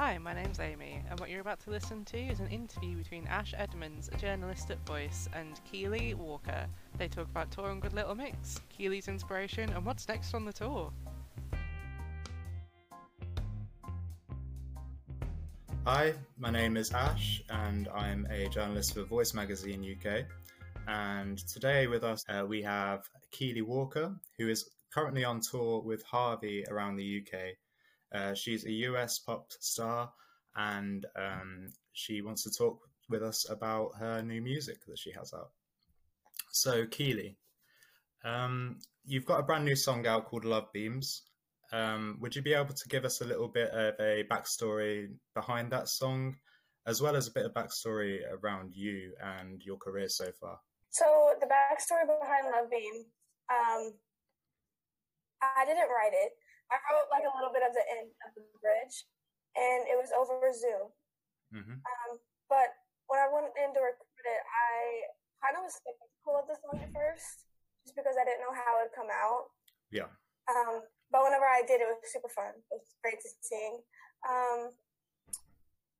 [0.00, 3.26] Hi, my name's Amy, and what you're about to listen to is an interview between
[3.26, 6.68] Ash Edmonds, a journalist at Voice, and Keelie Walker.
[6.98, 10.92] They talk about touring with Little Mix, Keelie's inspiration, and what's next on the tour.
[15.84, 20.26] Hi, my name is Ash, and I'm a journalist for Voice Magazine UK.
[20.86, 23.02] And today with us, uh, we have
[23.34, 27.56] Keelie Walker, who is currently on tour with HRVY around the UK.
[28.12, 30.12] Uh, she's a US pop star,
[30.56, 35.32] and um, she wants to talk with us about her new music that she has
[35.34, 35.50] out.
[36.50, 37.36] So, Keelie,
[38.24, 41.22] um, you've got a brand new song out called Love Beams.
[41.72, 45.70] Um, would you be able to give us a little bit of a backstory behind
[45.72, 46.36] that song,
[46.86, 50.58] as well as a bit of backstory around you and your career so far?
[50.90, 51.04] So,
[51.40, 53.04] the backstory behind Love Beam,
[53.50, 53.92] um,
[55.42, 56.32] I didn't write it.
[56.68, 59.08] I wrote like a little bit of the end of the bridge,
[59.56, 60.92] and it was over Zoom.
[61.52, 61.80] Mm-hmm.
[61.80, 62.10] Um,
[62.48, 62.68] but
[63.08, 64.72] when I went in to record it, I
[65.40, 67.48] kind of was skeptical of the song at first,
[67.84, 69.48] just because I didn't know how it would come out.
[69.88, 70.12] Yeah.
[70.48, 72.52] Um, but whenever I did, it was super fun.
[72.52, 73.80] It was great to sing.
[74.28, 74.76] Um,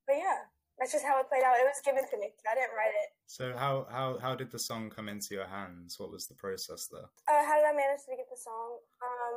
[0.05, 1.57] but yeah, that's just how it played out.
[1.57, 2.33] It was given to me.
[2.45, 3.11] I didn't write it.
[3.27, 5.97] So how how how did the song come into your hands?
[5.99, 7.09] What was the process there?
[7.29, 8.81] Uh, how did I manage to get the song?
[9.01, 9.35] Um,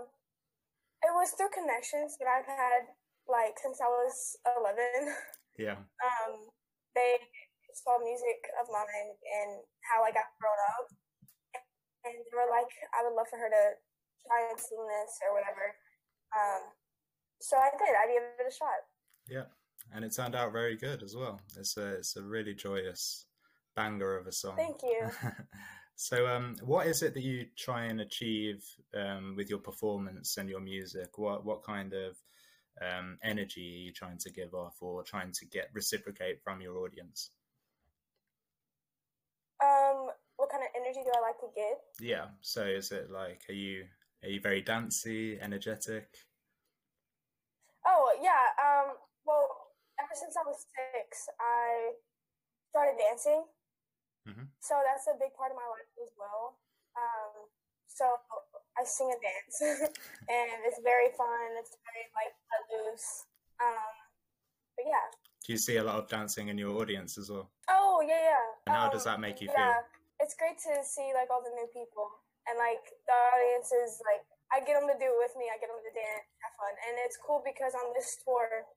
[1.01, 2.93] it was through connections that I've had
[3.29, 5.15] like since I was eleven.
[5.57, 5.81] Yeah.
[6.01, 6.49] Um,
[6.97, 7.21] they
[7.77, 10.87] saw music of mine and how I got grown up,
[12.03, 13.63] and they were like, "I would love for her to
[14.25, 15.65] try and sing this or whatever."
[16.33, 16.73] Um,
[17.39, 17.93] so I did.
[17.93, 18.81] I gave it a shot.
[19.29, 19.47] Yeah,
[19.93, 21.39] and it turned out very good as well.
[21.57, 23.25] It's a it's a really joyous
[23.75, 24.55] banger of a song.
[24.57, 25.09] Thank you.
[26.01, 28.65] So, um, what is it that you try and achieve
[28.97, 31.19] um, with your performance and your music?
[31.19, 32.17] What what kind of
[32.81, 36.79] um, energy are you trying to give off, or trying to get reciprocate from your
[36.79, 37.29] audience?
[39.63, 41.77] Um, what kind of energy do I like to give?
[41.99, 42.29] Yeah.
[42.41, 43.85] So, is it like are you
[44.23, 46.07] are you very dancey, energetic?
[47.85, 48.49] Oh yeah.
[48.57, 48.95] Um.
[49.23, 49.47] Well,
[49.99, 51.91] ever since I was six, I
[52.71, 53.43] started dancing.
[54.27, 54.47] Mm-hmm.
[54.61, 56.61] So that's a big part of my life as well.
[56.93, 57.49] Um,
[57.89, 58.05] so
[58.77, 59.57] I sing and dance,
[60.29, 61.57] and it's very fun.
[61.59, 62.33] It's very like
[62.71, 63.27] loose.
[63.59, 63.93] Um,
[64.77, 65.07] but yeah.
[65.43, 67.51] Do you see a lot of dancing in your audience as well?
[67.69, 68.47] Oh yeah, yeah.
[68.67, 69.75] And how um, does that make you yeah.
[69.75, 69.83] feel?
[70.21, 72.07] It's great to see like all the new people,
[72.45, 75.49] and like the audience is like I get them to do it with me.
[75.49, 78.69] I get them to dance, have fun, and it's cool because on this tour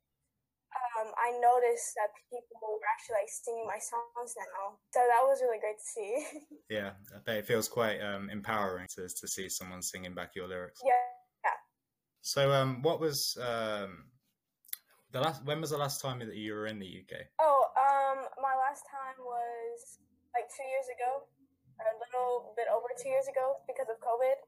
[0.94, 4.78] um, I noticed that people were actually like singing my songs now.
[4.94, 6.12] So that was really great to see.
[6.70, 10.46] yeah, I bet it feels quite um, empowering to, to see someone singing back your
[10.46, 10.80] lyrics.
[10.84, 11.02] Yeah,
[11.42, 11.58] yeah.
[12.22, 14.08] So, um, what was um,
[15.10, 15.44] the last?
[15.44, 17.26] When was the last time that you were in the UK?
[17.40, 19.98] Oh, um, my last time was
[20.34, 21.26] like two years ago,
[21.82, 24.38] a little bit over two years ago because of COVID.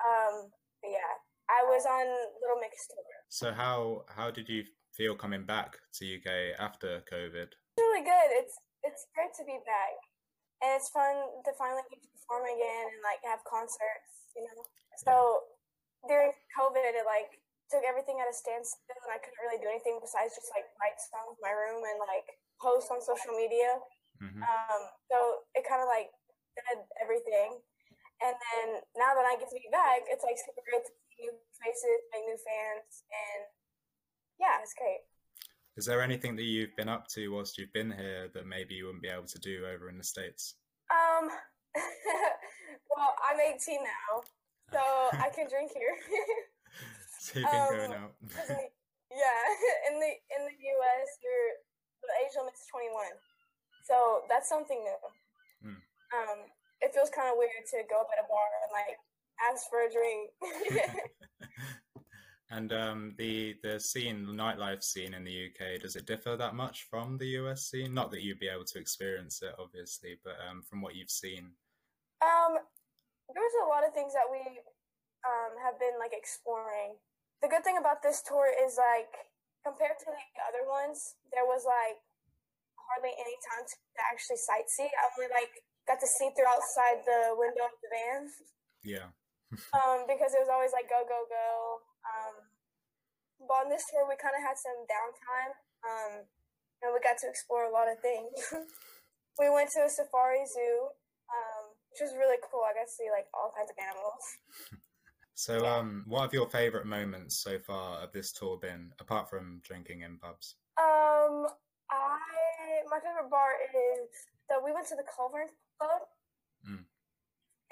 [0.00, 0.50] Um,
[0.82, 2.06] yeah, I was on
[2.40, 3.04] Little Mix tour.
[3.28, 7.48] So how how did you feel coming back to UK after COVID?
[7.48, 8.28] It's really good.
[8.38, 9.96] It's it's great to be back,
[10.60, 11.14] and it's fun
[11.46, 14.28] to finally get to perform again and like have concerts.
[14.36, 14.60] You know,
[15.00, 15.12] so
[16.08, 17.40] during COVID, it like
[17.72, 21.00] took everything at a standstill, and I couldn't really do anything besides just like write
[21.00, 22.28] songs in my room and like
[22.60, 23.80] post on social media.
[24.20, 24.44] Mm-hmm.
[24.44, 24.80] Um,
[25.10, 26.12] so it kind of like
[26.54, 27.58] did everything.
[28.22, 31.26] And then now that I get to be back, it's like super great to see
[31.26, 33.42] new faces, make new fans, and
[34.40, 35.00] yeah, it's great.
[35.76, 38.86] Is there anything that you've been up to whilst you've been here that maybe you
[38.86, 40.56] wouldn't be able to do over in the States?
[40.92, 41.32] Um,
[42.92, 44.20] well, I'm 18 now,
[44.68, 44.80] so
[45.16, 45.96] I can drink here.
[47.20, 48.06] so you can um, go now.
[49.08, 49.40] yeah,
[49.88, 51.56] in the in the U.S., you're
[52.04, 52.92] the age limit is 21,
[53.88, 55.00] so that's something new.
[55.72, 55.80] Mm.
[56.12, 56.38] Um,
[56.84, 59.00] it feels kind of weird to go up at a bar and like
[59.40, 60.36] ask for a drink.
[62.52, 66.54] And um, the the scene, the nightlife scene in the UK, does it differ that
[66.54, 67.96] much from the US scene?
[67.96, 71.56] Not that you'd be able to experience it, obviously, but um, from what you've seen.
[72.20, 72.60] Um,
[73.32, 74.44] there's a lot of things that we
[75.24, 77.00] um, have been like exploring.
[77.40, 79.32] The good thing about this tour is like
[79.64, 82.04] compared to the other ones, there was like
[82.76, 83.76] hardly any time to
[84.12, 84.92] actually sightsee.
[84.92, 88.28] I only like got to see through outside the window of the van.
[88.84, 89.08] Yeah.
[89.72, 92.34] um, because it was always like go go go um,
[93.46, 95.52] but on this tour, we kind of had some downtime,
[95.82, 96.12] um,
[96.82, 98.38] and we got to explore a lot of things.
[99.40, 100.90] we went to a safari zoo,
[101.30, 102.62] um, which was really cool.
[102.62, 104.24] I got to see like all kinds of animals.
[105.34, 109.60] So, um, what have your favorite moments so far of this tour been, apart from
[109.64, 110.56] drinking in pubs?
[110.76, 111.48] Um,
[111.90, 114.12] I my favorite bar is
[114.46, 115.48] so we went to the Culverin
[115.80, 116.02] Club,
[116.68, 116.84] Mm.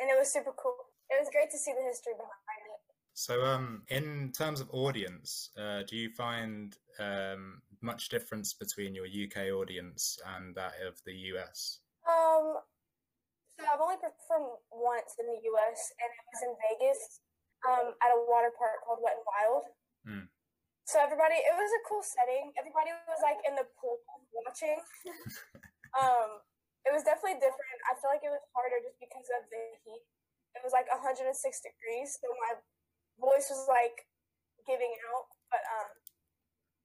[0.00, 0.88] and it was super cool.
[1.10, 2.59] It was great to see the history behind it.
[3.14, 9.06] So, um, in terms of audience, uh, do you find um, much difference between your
[9.06, 11.80] UK audience and that of the US?
[12.08, 12.56] Um,
[13.60, 15.92] so I've only performed once in the U.S.
[16.00, 17.20] and it was in Vegas,
[17.68, 19.64] um, at a water park called Wet and Wild.
[20.08, 20.26] Mm.
[20.88, 22.56] So everybody, it was a cool setting.
[22.56, 24.00] Everybody was like in the pool
[24.32, 24.80] watching.
[26.00, 26.40] um,
[26.88, 27.78] it was definitely different.
[27.84, 30.04] I feel like it was harder just because of the heat.
[30.56, 32.58] It was like 106 degrees, so my
[33.20, 34.08] voice was like
[34.67, 35.28] giving out.
[35.52, 35.90] But um,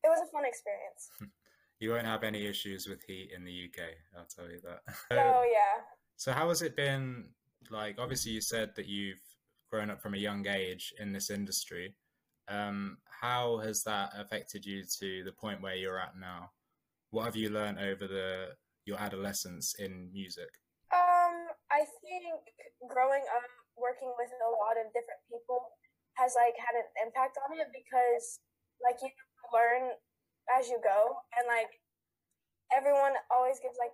[0.03, 1.09] it was a fun experience.
[1.79, 3.83] You won't have any issues with heat in the UK,
[4.17, 4.79] I'll tell you that.
[5.11, 5.83] So yeah.
[6.15, 7.25] So how has it been?
[7.69, 9.21] Like, obviously, you said that you've
[9.69, 11.93] grown up from a young age in this industry.
[12.47, 16.51] Um, how has that affected you to the point where you're at now?
[17.09, 18.55] What have you learned over the
[18.85, 20.49] your adolescence in music?
[20.93, 22.39] Um, I think
[22.87, 25.75] growing up working with a lot of different people
[26.15, 28.39] has like had an impact on it because
[28.83, 29.11] like you
[29.51, 29.95] learn
[30.51, 31.71] as you go and like
[32.73, 33.93] everyone always gives like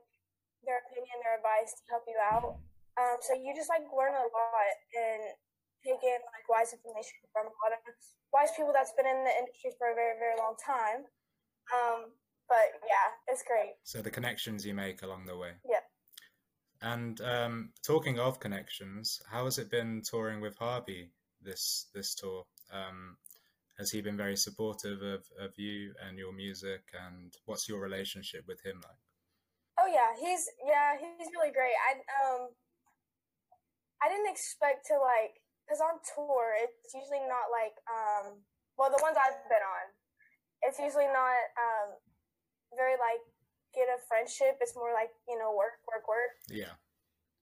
[0.65, 2.61] their opinion, their advice to help you out.
[2.99, 5.21] Um, so you just like learn a lot and
[5.81, 7.81] take in like wise information from a lot of
[8.29, 11.07] wise people that's been in the industry for a very, very long time.
[11.73, 12.13] Um,
[12.45, 13.79] but yeah, it's great.
[13.83, 15.57] So the connections you make along the way.
[15.65, 15.83] Yeah.
[16.81, 21.09] And um, talking of connections, how has it been touring with HRVY
[21.43, 22.45] this this tour?
[22.71, 23.17] Um,
[23.77, 26.81] has he been very supportive of, of you and your music?
[26.93, 29.01] And what's your relationship with him like?
[29.79, 31.73] Oh yeah, he's yeah, he's really great.
[31.89, 32.49] I um
[34.03, 38.43] I didn't expect to like cuz on tour it's usually not like um
[38.77, 39.85] well the ones I've been on
[40.61, 41.97] it's usually not um
[42.77, 43.21] very like
[43.73, 44.59] get a friendship.
[44.59, 46.35] It's more like, you know, work, work, work.
[46.51, 46.75] Yeah.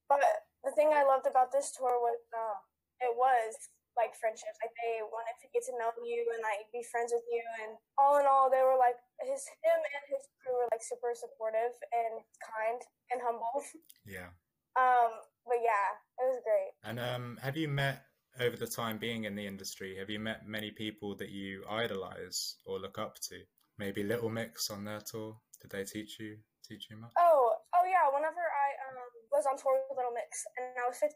[0.08, 0.26] But
[0.64, 2.58] the thing I loved about this tour was uh,
[3.02, 3.70] it was
[4.00, 4.56] like friendships.
[4.64, 7.44] Like they wanted to get to know you and like be friends with you.
[7.68, 11.12] And all in all, they were like his him and his crew were like super
[11.12, 12.80] supportive and kind
[13.12, 13.60] and humble.
[14.08, 14.32] Yeah.
[14.80, 15.12] Um,
[15.46, 16.72] but yeah, it was great.
[16.88, 18.06] And um, have you met
[18.40, 19.98] over the time being in the industry?
[20.00, 23.44] Have you met many people that you idolize or look up to?
[23.78, 25.38] Maybe Little Mix on their tour.
[25.62, 27.12] Did they teach you teach you much?
[27.18, 28.08] Oh, oh yeah.
[28.14, 31.12] Whenever I um, was on tour with Little Mix and I was 15,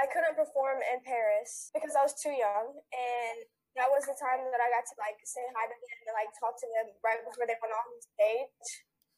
[0.00, 3.36] I couldn't perform in Paris because I was too young, and
[3.76, 6.32] that was the time that I got to like say hi to them and like
[6.40, 8.68] talk to them right before they went on stage.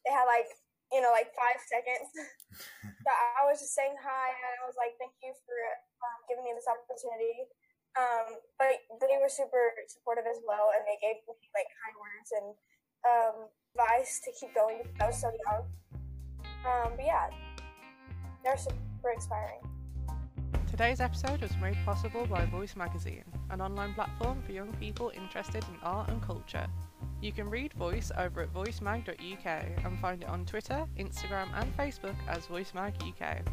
[0.03, 0.51] They had like
[0.91, 2.11] you know like five seconds.
[2.99, 5.55] so I was just saying hi, and I was like, "Thank you for
[6.03, 7.47] um, giving me this opportunity."
[7.95, 12.29] Um, but they were super supportive as well, and they gave me like kind words
[12.35, 12.47] and
[13.07, 13.35] um,
[13.71, 15.63] advice to keep going because I was so young.
[16.67, 17.31] Um, but yeah,
[18.43, 19.63] they're super inspiring.
[20.73, 25.63] Today's episode was made possible by Voice Magazine, an online platform for young people interested
[25.65, 26.65] in art and culture.
[27.21, 29.45] You can read Voice over at voicemag.uk
[29.85, 33.45] and find it on Twitter, Instagram, and Facebook as VoiceMagUK.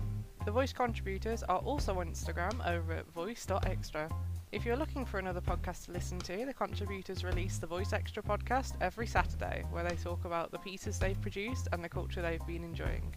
[0.46, 4.08] The Voice contributors are also on Instagram over at voice.extra.
[4.50, 8.22] If you're looking for another podcast to listen to, the contributors release the Voice Extra
[8.22, 12.46] podcast every Saturday, where they talk about the pieces they've produced and the culture they've
[12.46, 13.14] been enjoying.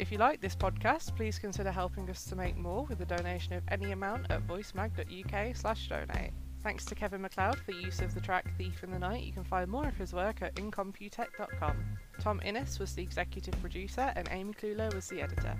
[0.00, 3.52] If you like this podcast, please consider helping us to make more with a donation
[3.52, 6.32] of any amount at voicemag.uk slash donate.
[6.62, 9.24] Thanks to Kevin MacLeod for the use of the track Thief in the Night.
[9.24, 11.84] You can find more of his work at incomputech.com.
[12.18, 15.54] Tom Inniss was the executive producer and Amy Clulo was the editor.